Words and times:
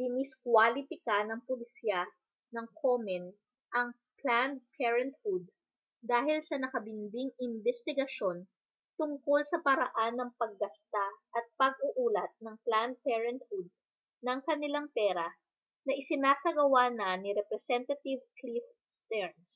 diniskwalipika 0.00 1.16
ng 1.28 1.40
polisiya 1.46 2.02
ng 2.56 2.66
komen 2.80 3.24
ang 3.78 3.88
planned 4.18 4.58
parenthood 4.80 5.42
dahil 6.12 6.38
sa 6.48 6.56
nakabinbing 6.62 7.30
imbestigasyon 7.46 8.36
tungkol 8.98 9.40
sa 9.50 9.58
paraan 9.66 10.12
ng 10.16 10.30
paggasta 10.40 11.06
at 11.38 11.44
pag-uulat 11.60 12.32
ng 12.44 12.56
planned 12.64 12.96
parenthood 13.06 13.66
ng 14.26 14.38
kanilang 14.48 14.88
pera 14.96 15.28
na 15.86 15.92
isinasagawa 16.02 16.82
na 16.98 17.08
ni 17.22 17.30
representantive 17.40 18.22
cliff 18.40 18.64
stearns 18.96 19.52